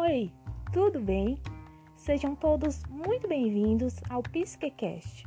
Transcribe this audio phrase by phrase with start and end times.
[0.00, 0.30] Oi,
[0.72, 1.40] tudo bem?
[1.96, 5.26] Sejam todos muito bem-vindos ao Psiquecast.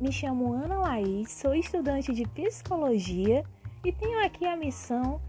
[0.00, 3.42] Me chamo Ana Laís, sou estudante de psicologia
[3.84, 5.20] e tenho aqui a missão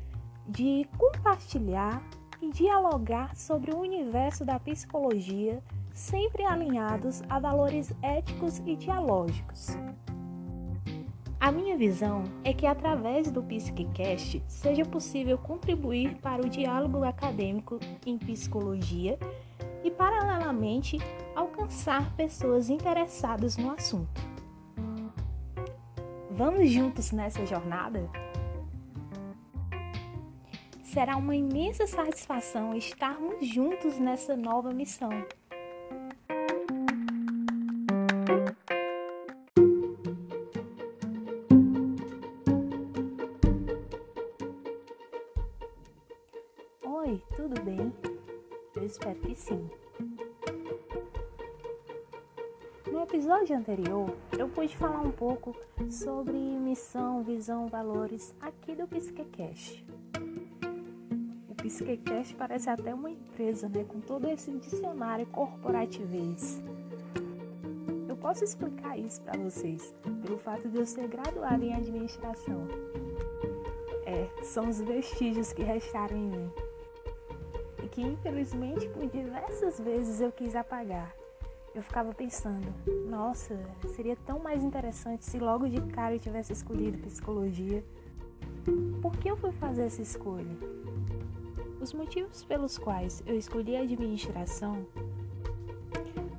[0.48, 2.00] de compartilhar
[2.44, 5.60] e dialogar sobre o universo da psicologia,
[5.92, 9.70] sempre alinhados a valores éticos e dialógicos.
[11.44, 17.82] A minha visão é que através do Psiquecast seja possível contribuir para o diálogo acadêmico
[18.06, 19.20] em psicologia
[19.84, 20.98] e, paralelamente,
[21.36, 24.22] alcançar pessoas interessadas no assunto.
[26.32, 28.10] Vamos juntos nessa jornada?
[30.82, 35.12] Será uma imensa satisfação estarmos juntos nessa nova missão.
[46.96, 47.92] Oi, tudo bem?
[48.76, 49.68] Eu espero que sim.
[52.86, 55.56] No episódio anterior, eu pude falar um pouco
[55.90, 59.84] sobre missão, visão, valores aqui do Psiquecast.
[61.50, 66.62] O Psiquecast parece até uma empresa, né, com todo esse dicionário corporativez.
[68.08, 72.68] Eu posso explicar isso para vocês pelo fato de eu ser graduada em administração.
[74.06, 76.63] É, são os vestígios que restaram em mim
[77.94, 81.16] que infelizmente por diversas vezes eu quis apagar.
[81.76, 82.68] Eu ficava pensando,
[83.08, 83.60] nossa,
[83.96, 87.84] seria tão mais interessante se logo de cara eu tivesse escolhido psicologia.
[89.00, 90.58] Por que eu fui fazer essa escolha?
[91.80, 94.88] Os motivos pelos quais eu escolhi a administração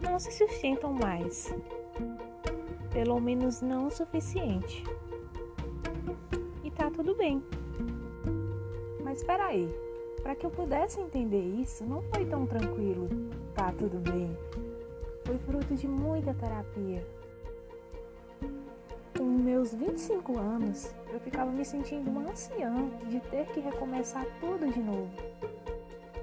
[0.00, 1.54] não se sustentam mais,
[2.92, 4.82] pelo menos não o suficiente.
[6.64, 7.42] E tá tudo bem.
[9.02, 9.72] Mas espera aí,
[10.24, 13.06] para que eu pudesse entender isso, não foi tão tranquilo.
[13.54, 14.34] Tá tudo bem.
[15.22, 17.06] Foi fruto de muita terapia.
[19.16, 22.72] Com meus 25 anos, eu ficava me sentindo uma anciã
[23.06, 25.10] de ter que recomeçar tudo de novo.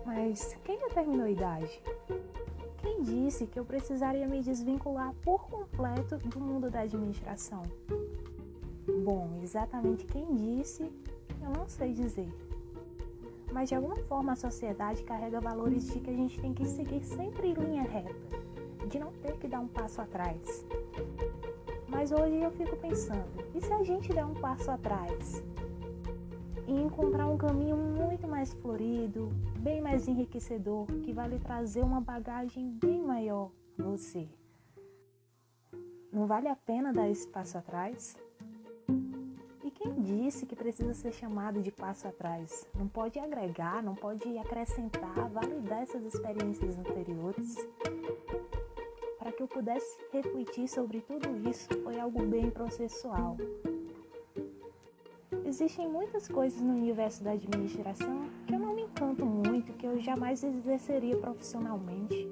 [0.03, 1.79] Mas quem determinou a idade?
[2.81, 7.61] Quem disse que eu precisaria me desvincular por completo do mundo da administração?
[9.03, 10.91] Bom, exatamente quem disse,
[11.39, 12.27] eu não sei dizer
[13.51, 17.03] mas de alguma forma a sociedade carrega valores de que a gente tem que seguir
[17.03, 18.15] sempre em linha reta,
[18.87, 20.65] de não ter que dar um passo atrás.
[21.87, 25.43] Mas hoje eu fico pensando, e se a gente der um passo atrás
[26.65, 29.29] e encontrar um caminho muito mais florido,
[29.59, 34.27] bem mais enriquecedor, que vai lhe trazer uma bagagem bem maior a você?
[36.11, 38.17] Não vale a pena dar esse passo atrás?
[40.17, 42.67] Disse que precisa ser chamado de passo atrás?
[42.75, 47.55] Não pode agregar, não pode acrescentar, validar essas experiências anteriores.
[49.17, 53.37] Para que eu pudesse refletir sobre tudo isso, foi algo bem processual.
[55.45, 59.99] Existem muitas coisas no universo da administração que eu não me encanto muito, que eu
[59.99, 62.30] jamais exerceria profissionalmente.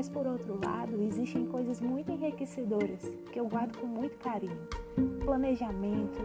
[0.00, 4.66] Mas por outro lado, existem coisas muito enriquecedoras que eu guardo com muito carinho
[5.26, 6.18] planejamento,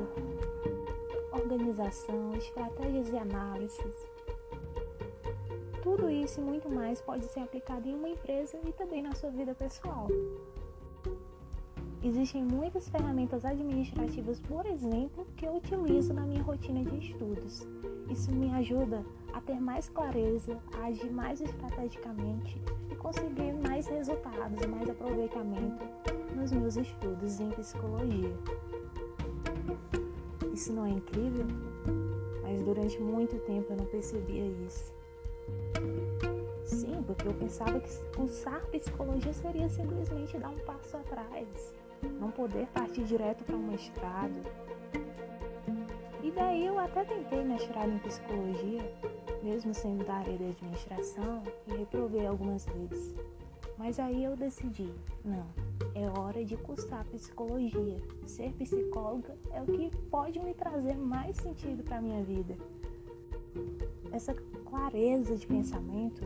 [1.33, 4.07] organização, estratégias e análises.
[5.83, 9.29] Tudo isso e muito mais pode ser aplicado em uma empresa e também na sua
[9.29, 10.07] vida pessoal.
[12.05, 17.67] Existem muitas ferramentas administrativas, por exemplo, que eu utilizo na minha rotina de estudos.
[18.07, 22.61] Isso me ajuda a ter mais clareza, a agir mais estrategicamente
[22.91, 25.83] e conseguir mais resultados, mais aproveitamento
[26.35, 28.37] nos meus estudos em psicologia.
[30.53, 31.47] Isso não é incrível?
[32.43, 34.93] Mas durante muito tempo eu não percebia isso.
[36.65, 41.73] Sim, porque eu pensava que cursar psicologia seria simplesmente dar um passo atrás,
[42.19, 44.33] não poder partir direto para um mestrado.
[46.23, 48.81] E daí eu até tentei mestrado em psicologia,
[49.43, 53.13] mesmo sendo da área de administração, e reprovei algumas vezes.
[53.77, 54.89] Mas aí eu decidi,
[55.23, 55.45] não,
[55.93, 57.97] é hora de cursar psicologia.
[58.25, 62.55] Ser psicóloga é o que pode me trazer mais sentido para minha vida.
[64.11, 64.33] Essa
[64.65, 66.21] clareza de pensamento